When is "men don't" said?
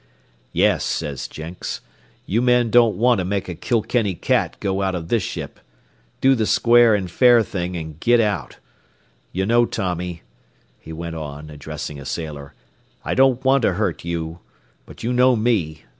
2.41-2.95